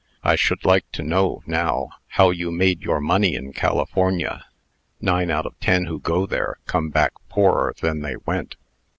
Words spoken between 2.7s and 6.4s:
your money in California. Nine out of ten who go